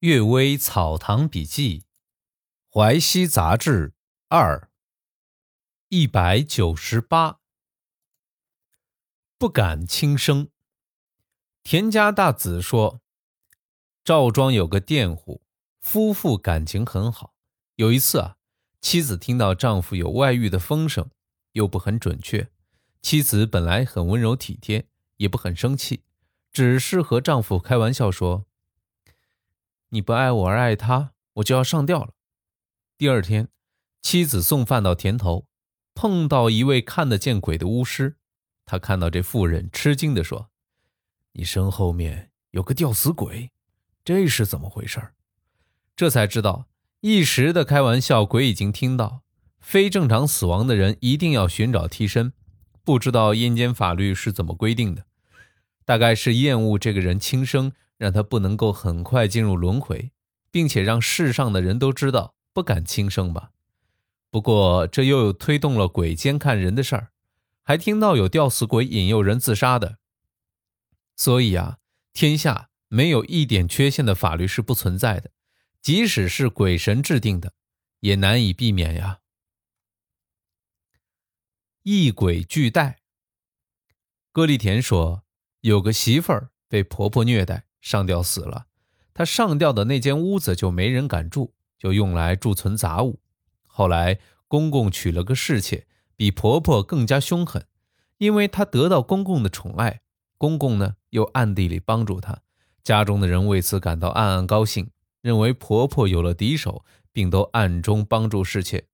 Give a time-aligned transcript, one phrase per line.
[0.00, 1.84] 阅微草堂笔记，
[2.72, 3.92] 淮西杂志
[4.28, 4.70] 二
[5.90, 7.40] 一百九十八，
[9.36, 10.48] 不敢轻声。
[11.62, 13.02] 田家大子说，
[14.02, 15.42] 赵庄有个佃户，
[15.82, 17.34] 夫妇感情很好。
[17.76, 18.38] 有一次啊，
[18.80, 21.10] 妻子听到丈夫有外遇的风声，
[21.52, 22.50] 又不很准确。
[23.02, 24.86] 妻子本来很温柔体贴，
[25.18, 26.04] 也不很生气，
[26.50, 28.46] 只是和丈夫开玩笑说。
[29.90, 32.14] 你不爱我而爱他，我就要上吊了。
[32.96, 33.48] 第二天，
[34.02, 35.46] 妻子送饭到田头，
[35.94, 38.16] 碰到一位看得见鬼的巫师。
[38.64, 40.50] 他看到这妇人，吃惊地说
[41.34, 43.50] ：“你身后面有个吊死鬼，
[44.04, 45.12] 这是怎么回事？”
[45.96, 46.68] 这才知道，
[47.00, 49.22] 一时的开玩笑，鬼已经听到。
[49.58, 52.32] 非正常死亡的人一定要寻找替身，
[52.84, 55.04] 不知道阴间法律是怎么规定的，
[55.84, 57.72] 大概是厌恶这个人轻生。
[58.00, 60.10] 让他不能够很快进入轮回，
[60.50, 63.50] 并且让世上的人都知道不敢轻生吧。
[64.30, 67.10] 不过这又有推动了鬼监看人的事儿，
[67.62, 69.98] 还听到有吊死鬼引诱人自杀的。
[71.14, 71.76] 所以啊，
[72.14, 75.30] 天下没有一点缺陷的法律是不存在的，
[75.82, 77.52] 即使是鬼神制定的，
[78.00, 79.18] 也难以避免呀。
[81.82, 83.00] 一鬼俱带。
[84.32, 85.22] 歌利田说，
[85.60, 87.66] 有个媳妇儿被婆婆虐待。
[87.80, 88.66] 上吊死了，
[89.14, 93.20] 他上吊的那间屋子就没人敢住，就用来贮存杂物。
[93.66, 97.66] 后来公公娶了个侍妾，比婆婆更加凶狠，
[98.18, 100.00] 因为她得到公公的宠爱，
[100.36, 102.42] 公公呢又暗地里帮助她，
[102.82, 104.90] 家中的人为此感到暗暗高兴，
[105.22, 108.84] 认为婆婆有了敌手，并都暗中帮助侍妾。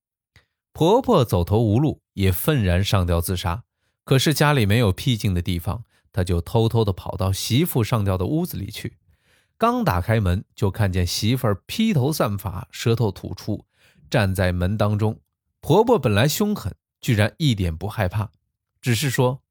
[0.72, 3.64] 婆婆走投无路，也愤然上吊自杀。
[4.04, 5.84] 可是家里没有僻静的地方。
[6.16, 8.96] 他就偷偷地跑到媳妇上吊的屋子里去，
[9.58, 13.66] 刚打开门，就看见媳妇儿披头散发、舌头吐出，
[14.08, 15.20] 站在门当中。
[15.60, 18.30] 婆婆本来凶狠，居然一点不害怕，
[18.80, 19.42] 只是说：“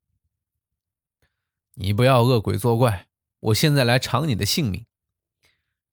[1.75, 3.09] 你不要恶鬼作怪，
[3.41, 4.87] 我现在来偿你的性命。”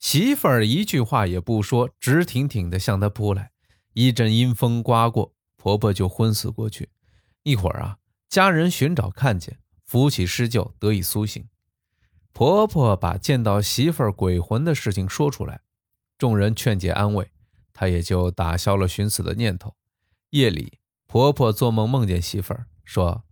[0.01, 3.53] 媳妇儿一句话也不说，直挺挺地向他扑来。
[3.93, 6.89] 一阵阴风刮过，婆婆就昏死过去。
[7.43, 7.99] 一会儿啊，
[8.31, 9.59] 家人寻找看见。
[9.93, 11.47] 扶起施救，得以苏醒。
[12.33, 15.61] 婆婆把见到媳妇儿鬼魂的事情说出来，
[16.17, 17.31] 众人劝解安慰，
[17.75, 19.77] 她也就打消了寻死的念头。
[20.31, 23.25] 夜里，婆婆做梦梦见媳妇儿，说：“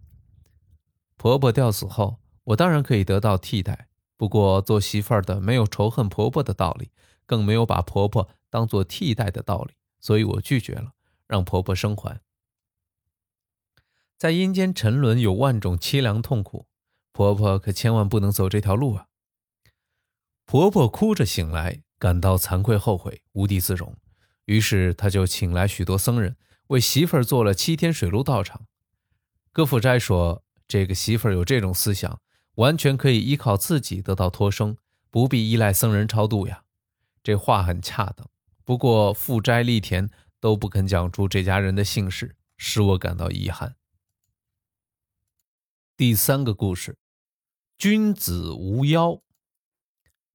[1.16, 3.88] 婆婆吊死后，我当然可以得到替代，
[4.18, 6.90] 不过做媳妇儿的没有仇恨婆婆的道理，
[7.24, 10.92] 更没有把婆婆当做替代的道理，所以我拒绝了，
[11.26, 12.20] 让婆婆生还。”
[14.20, 16.66] 在阴间沉沦有万种凄凉痛苦，
[17.10, 19.06] 婆婆可千万不能走这条路啊！
[20.44, 23.96] 婆婆哭着醒来，感到惭愧后悔，无地自容。
[24.44, 26.36] 于是她就请来许多僧人，
[26.66, 28.66] 为媳妇儿做了七天水陆道场。
[29.52, 32.20] 葛富斋说：“这个媳妇儿有这种思想，
[32.56, 34.76] 完全可以依靠自己得到脱生，
[35.10, 36.64] 不必依赖僧人超度呀。”
[37.24, 38.28] 这话很恰当。
[38.66, 43.76] 不过富斋、利田都不肯讲出这家人的姓氏，使我感到遗憾。
[46.00, 46.96] 第三个故事，
[47.76, 49.20] 君子无妖。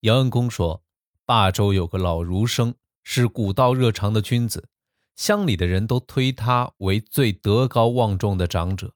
[0.01, 0.83] 杨恩公说，
[1.25, 4.69] 霸州有个老儒生，是古道热肠的君子，
[5.15, 8.93] 乡里的人都推他为最德高望重的长者。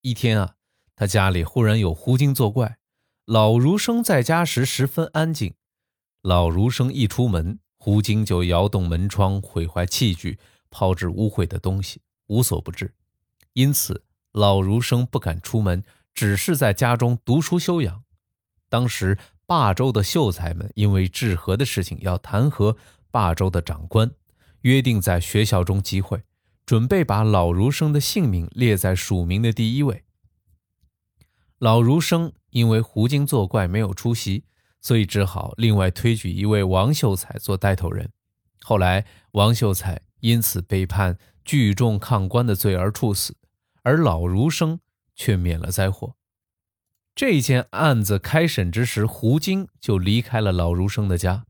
[0.00, 0.56] 一天啊，
[0.96, 2.78] 他家里忽然有狐精作怪，
[3.24, 5.54] 老儒生在家时十分安静，
[6.22, 10.40] 老儒生一出门，狐精就摇动门窗，毁坏器具，
[10.70, 12.96] 抛掷污秽的东西，无所不至。
[13.52, 15.84] 因此，老儒生不敢出门。
[16.14, 18.02] 只是在家中读书修养。
[18.68, 22.76] 当时霸州的秀才们因为治河的事情要弹劾
[23.10, 24.10] 霸州的长官，
[24.60, 26.22] 约定在学校中集会，
[26.64, 30.04] 准备把老儒生的姓名列在署名的第一位。
[31.58, 34.44] 老儒生因为狐精作怪没有出席，
[34.80, 38.10] 所以只好另外推举一位王秀才做带头人。
[38.62, 43.34] 后来王秀才因此被判聚众抗官的罪而处死，
[43.82, 44.78] 而老儒生。
[45.20, 46.16] 却免了灾祸。
[47.14, 51.44] 这件案子开审之时，狐精就离开了老儒生的家，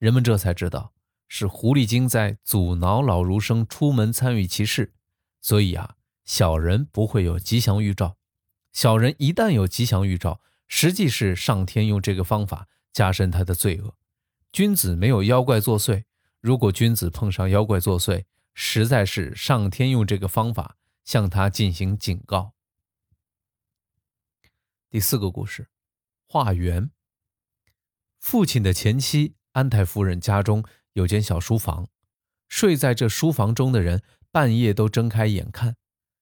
[0.00, 0.92] 人们这才知道
[1.28, 4.92] 是狐狸精在阻挠老儒生出门参与其事。
[5.40, 8.16] 所以啊，小人不会有吉祥预兆。
[8.72, 13.94] 小人一旦有吉祥预兆，实际是上天用这个方法加深他的罪恶。
[14.50, 16.02] 君子没有妖怪作祟，
[16.40, 22.54] 如果君子碰上妖怪作祟，实在是上天用这个方法向他进行警告。
[24.92, 25.70] 第四个故事，
[26.28, 26.90] 化缘。
[28.18, 30.62] 父亲的前妻安太夫人家中
[30.92, 31.88] 有间小书房，
[32.46, 35.76] 睡在这书房中的人半夜都睁开眼看，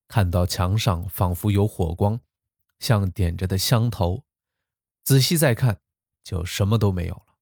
[0.06, 2.20] 看到墙上仿佛有火光，
[2.78, 4.22] 像点着的香头。
[5.02, 5.81] 仔细再看，
[6.22, 7.34] 就什么都没有了。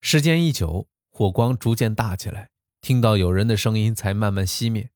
[0.00, 2.50] 时间一久，火光逐渐大起来，
[2.80, 4.92] 听到有人的声音才慢慢熄灭。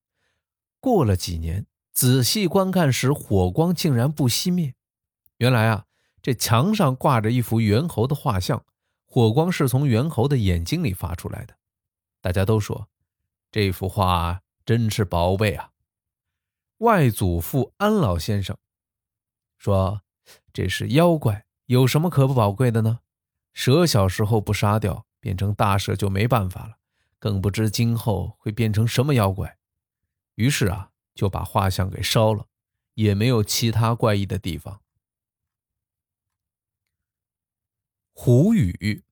[0.79, 4.77] 过了几年，仔细观看时，火光竟然不熄灭。
[5.39, 5.87] 原来啊，
[6.23, 8.65] 这墙上挂着一幅猿猴的画像，
[9.05, 11.57] 火光是从猿猴的眼睛里发出来的。
[12.21, 12.89] 大家都说，
[13.51, 15.71] 这幅画真是宝贝啊。
[16.79, 18.57] 外祖父安老先生
[19.57, 20.03] 说
[20.53, 23.01] ：“这是妖怪。”有什么可不宝贵的呢？
[23.55, 26.77] 蛇小时候不杀掉，变成大蛇就没办法了，
[27.19, 29.57] 更不知今后会变成什么妖怪。
[30.35, 32.47] 于是啊，就把画像给烧了，
[32.95, 34.83] 也没有其他怪异的地方。
[38.17, 39.05] 胡语，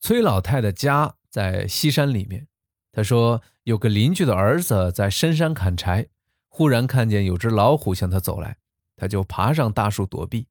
[0.00, 2.48] 崔老太的家在西山里面。
[2.90, 6.08] 他说，有个邻居的儿子在深山砍柴，
[6.48, 8.58] 忽然看见有只老虎向他走来，
[8.96, 10.48] 他就爬上大树躲避。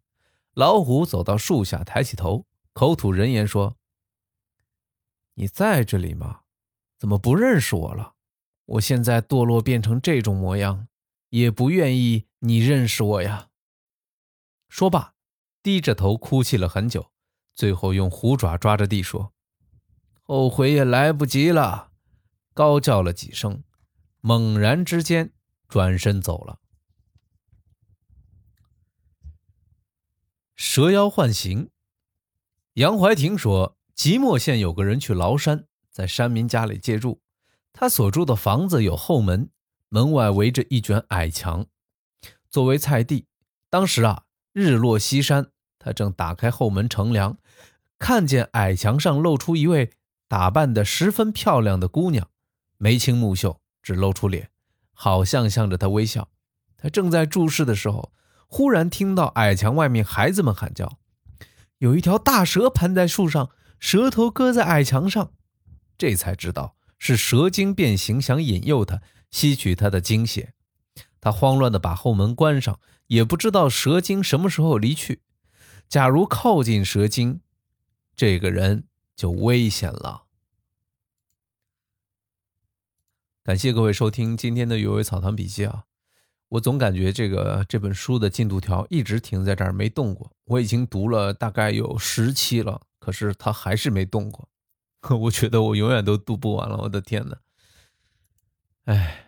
[0.54, 3.76] 老虎走到树下，抬起头，口吐人言说
[5.34, 6.42] ：“你在这里吗？
[6.98, 8.14] 怎么不认识我了？
[8.66, 10.88] 我现在堕落变成这种模样，
[11.32, 13.50] 也不愿意你认识我呀。”
[14.70, 15.16] 说罢，
[15.64, 17.12] 低着头哭泣了很久，
[17.56, 19.34] 最后用虎爪抓着地说
[20.22, 21.92] ：“后悔也来不及了。”
[22.54, 23.64] 高叫了几声，
[24.22, 25.34] 猛然之间
[25.68, 26.60] 转身走了。
[30.56, 31.70] 蛇妖幻形。
[32.76, 37.22] 杨怀廷说，即墨县有个人去崂山，在山民家里借住。
[37.74, 39.50] 他所住的房子有后门，
[39.90, 41.66] 门外围着一卷矮墙，
[42.50, 43.28] 作为菜地。
[43.70, 44.24] 当时啊，
[44.54, 47.38] 日落西山，他正打开后门乘凉，
[47.98, 49.92] 看见矮墙上露出一位
[50.28, 52.28] 打扮得十分漂亮的姑娘，
[52.78, 54.50] 眉清目秀，只露出脸，
[54.94, 56.30] 好像向着他微笑。
[56.78, 58.12] 他正在注视的时候。
[58.48, 61.00] 忽然听到矮墙外面孩子们喊叫，
[61.80, 63.50] 有一条大蛇盘在树上，
[63.80, 65.32] 蛇头搁在矮墙上，
[65.98, 69.02] 这才知道是蛇精变形，想引诱他
[69.32, 70.54] 吸取他的精血。
[71.20, 75.24] 他慌乱地把后门关上，也不知道蛇精什么时候离去。
[75.90, 77.42] 假如靠近蛇精，
[78.16, 78.86] 这个人
[79.16, 80.26] 就危险了。
[83.44, 85.84] 感谢各位收听今天的《有为草堂笔记》啊。
[86.50, 90.32] 我总感觉这个这本书的进度条一直停在这儿没动过。
[90.46, 94.48] 我已经读了大概有十期了，可是它还是没动过。
[95.20, 96.78] 我觉得我永远都读不完了。
[96.78, 97.38] 我的天哪！
[98.86, 99.25] 哎。